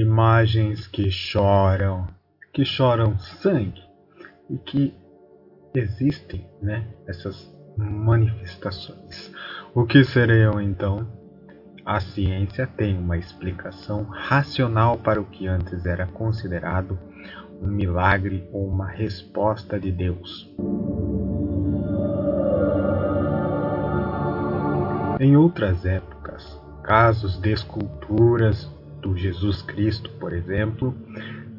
[0.00, 2.06] imagens que choram,
[2.52, 3.82] que choram sangue
[4.50, 4.94] e que
[5.74, 9.32] existem, né, essas manifestações.
[9.74, 11.06] O que seriam então?
[11.84, 16.98] A ciência tem uma explicação racional para o que antes era considerado
[17.62, 20.52] um milagre ou uma resposta de Deus.
[25.18, 30.94] Em outras épocas, casos de esculturas do Jesus Cristo, por exemplo,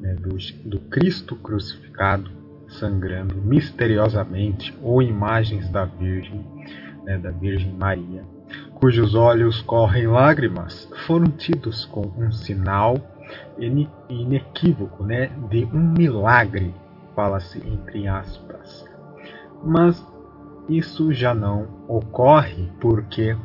[0.00, 0.36] né, do,
[0.68, 2.30] do Cristo crucificado
[2.68, 6.44] sangrando misteriosamente, ou imagens da Virgem,
[7.04, 8.24] né, da Virgem Maria,
[8.74, 12.96] cujos olhos correm lágrimas, foram tidos como um sinal
[14.08, 16.74] inequívoco né, de um milagre,
[17.14, 18.84] fala-se entre aspas.
[19.62, 20.04] Mas
[20.68, 23.36] isso já não ocorre porque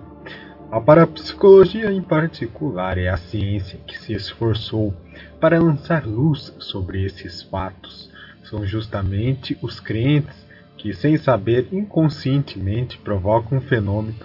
[0.69, 4.93] a parapsicologia em particular é a ciência que se esforçou
[5.39, 8.11] para lançar luz sobre esses fatos.
[8.43, 10.35] São justamente os crentes
[10.77, 14.17] que, sem saber inconscientemente, provocam um fenômeno,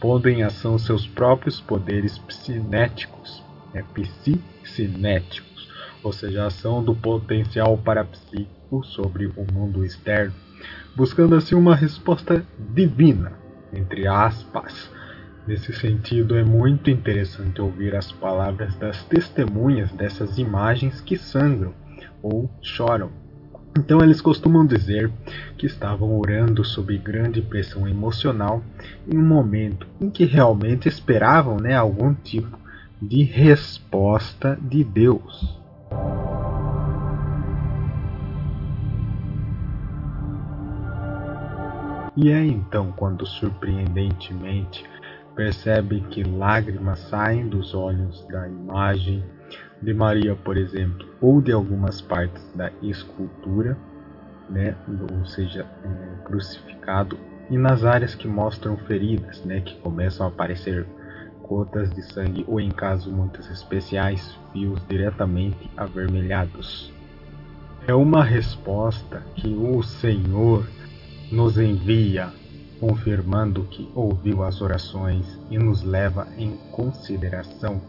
[0.00, 3.42] pondo em ação seus próprios poderes psinéticos,
[3.72, 5.68] né, psicinéticos,
[6.02, 10.34] ou seja, a ação do potencial parapsíquico sobre o mundo externo,
[10.96, 13.32] buscando assim uma resposta divina,
[13.72, 14.90] entre aspas,
[15.46, 21.74] Nesse sentido, é muito interessante ouvir as palavras das testemunhas dessas imagens que sangram
[22.22, 23.10] ou choram.
[23.76, 25.12] Então, eles costumam dizer
[25.58, 28.62] que estavam orando sob grande pressão emocional
[29.06, 32.58] em um momento em que realmente esperavam né, algum tipo
[33.02, 35.60] de resposta de Deus.
[42.16, 44.84] E é então quando, surpreendentemente,
[45.34, 49.22] percebe que lágrimas saem dos olhos da imagem
[49.82, 53.76] de Maria, por exemplo, ou de algumas partes da escultura,
[54.48, 54.74] né,
[55.10, 57.18] ou seja, é, crucificado,
[57.50, 60.86] e nas áreas que mostram feridas, né, que começam a aparecer
[61.42, 66.92] gotas de sangue ou, em casos muito especiais, fios diretamente avermelhados.
[67.86, 70.66] É uma resposta que o Senhor
[71.30, 72.32] nos envia
[72.80, 77.80] confirmando que ouviu as orações e nos leva em consideração,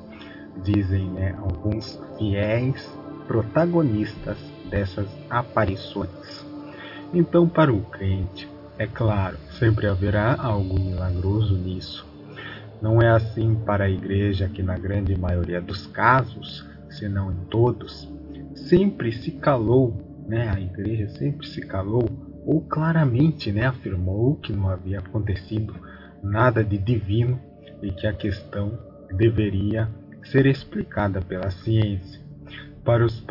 [0.64, 2.90] dizem né, alguns fiéis
[3.28, 4.38] protagonistas
[4.70, 6.46] dessas aparições.
[7.14, 12.06] Então, para o crente, é claro, sempre haverá algo milagroso nisso.
[12.82, 17.46] Não é assim para a igreja que, na grande maioria dos casos, se não em
[17.50, 18.10] todos,
[18.54, 19.96] sempre se calou,
[20.28, 20.50] né?
[20.50, 22.08] A igreja sempre se calou
[22.46, 25.76] ou claramente né, afirmou que não havia acontecido
[26.24, 27.40] nada de divino
[27.82, 28.78] e que a questão
[29.12, 29.90] deveria
[30.24, 32.22] ser explicada pela ciência.
[32.84, 33.24] Para os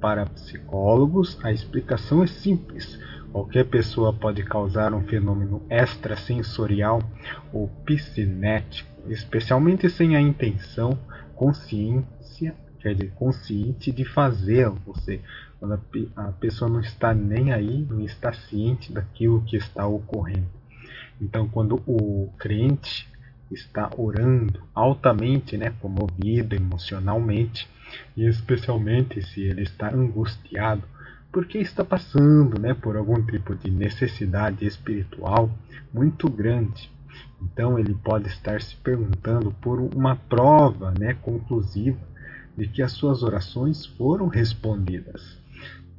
[0.00, 2.98] parapsicólogos, a explicação é simples.
[3.32, 7.00] Qualquer pessoa pode causar um fenômeno extrasensorial
[7.52, 10.98] ou psinético, especialmente sem a intenção
[11.34, 14.04] consciência, quer dizer, consciente de.
[14.86, 15.22] Ou seja,
[15.58, 15.80] quando
[16.16, 20.48] a pessoa não está nem aí, não está ciente daquilo que está ocorrendo.
[21.20, 23.08] Então, quando o crente
[23.50, 27.68] está orando altamente, né, comovido emocionalmente,
[28.16, 30.82] e especialmente se ele está angustiado,
[31.30, 35.50] porque está passando, né, por algum tipo de necessidade espiritual
[35.92, 36.90] muito grande.
[37.40, 42.11] Então ele pode estar se perguntando por uma prova, né, conclusiva
[42.56, 45.38] de que as suas orações foram respondidas.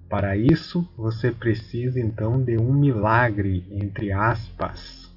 [0.10, 5.12] Para isso, você precisa então de um milagre, entre aspas.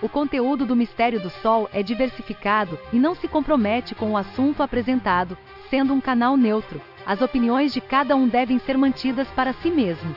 [0.00, 4.62] O conteúdo do Mistério do Sol é diversificado e não se compromete com o assunto
[4.62, 5.36] apresentado,
[5.70, 6.80] sendo um canal neutro.
[7.06, 10.14] As opiniões de cada um devem ser mantidas para si mesmo.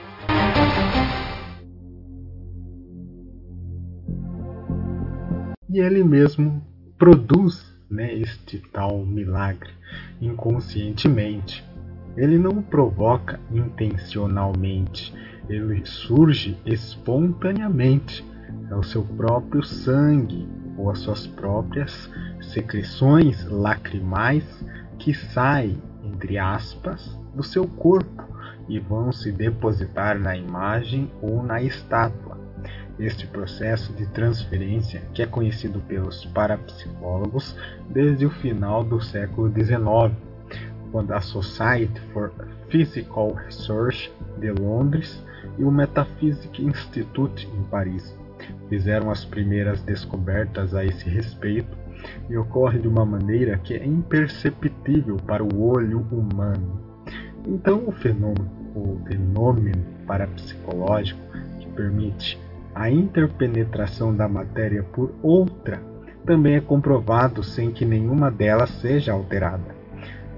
[5.70, 6.62] E ele mesmo
[6.96, 9.70] produz né, este tal milagre
[10.20, 11.64] inconscientemente.
[12.16, 15.14] Ele não o provoca intencionalmente,
[15.48, 18.24] ele surge espontaneamente.
[18.70, 24.44] É o seu próprio sangue ou as suas próprias secreções lacrimais
[24.98, 28.24] que saem, entre aspas, do seu corpo
[28.68, 32.38] e vão se depositar na imagem ou na estátua.
[32.98, 37.56] Este processo de transferência, que é conhecido pelos parapsicólogos
[37.88, 40.16] desde o final do século XIX,
[40.90, 42.32] quando a Society for
[42.68, 45.22] Physical Research de Londres
[45.58, 48.16] e o Metaphysic Institute em Paris
[48.68, 51.76] fizeram as primeiras descobertas a esse respeito,
[52.28, 56.80] e ocorre de uma maneira que é imperceptível para o olho humano.
[57.46, 61.20] Então, o fenômeno, o fenômeno parapsicológico
[61.58, 62.38] que permite
[62.74, 65.80] a interpenetração da matéria por outra
[66.24, 69.74] também é comprovado sem que nenhuma delas seja alterada.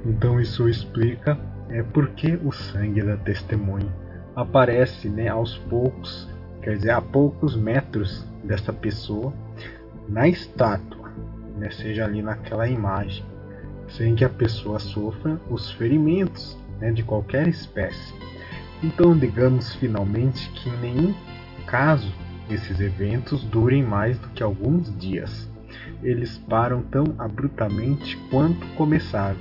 [0.05, 1.39] Então, isso explica
[1.69, 3.93] é, por que o sangue da testemunha
[4.35, 6.29] aparece né, aos poucos,
[6.63, 9.33] quer dizer, a poucos metros dessa pessoa
[10.09, 11.13] na estátua,
[11.57, 13.25] né, seja ali naquela imagem,
[13.89, 18.15] sem que a pessoa sofra os ferimentos né, de qualquer espécie.
[18.83, 21.15] Então, digamos finalmente que em nenhum
[21.71, 22.13] caso
[22.51, 25.49] esses eventos durem mais do que alguns dias.
[26.03, 29.39] Eles param tão abruptamente quanto começaram.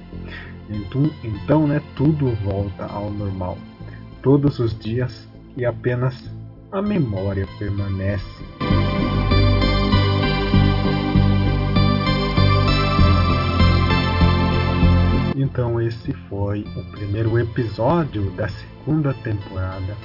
[0.69, 3.57] Então, então né, tudo volta ao normal
[4.21, 5.27] todos os dias
[5.57, 6.29] e apenas
[6.71, 8.43] a memória permanece.
[15.35, 19.95] Então esse foi o primeiro episódio da segunda temporada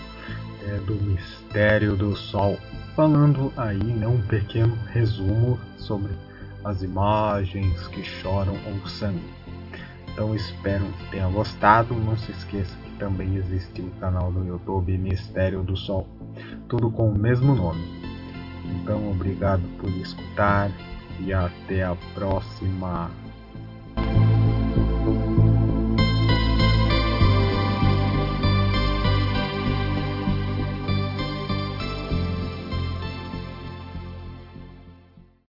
[0.68, 2.58] é, do Mistério do Sol,
[2.94, 6.12] falando aí né, um pequeno resumo sobre
[6.64, 9.22] as imagens que choram o sangue.
[10.12, 11.94] Então espero que tenha gostado.
[11.94, 16.06] Não se esqueça também existe o canal no YouTube Mistério do Sol,
[16.68, 17.82] tudo com o mesmo nome.
[18.64, 20.70] Então, obrigado por escutar
[21.20, 23.10] e até a próxima.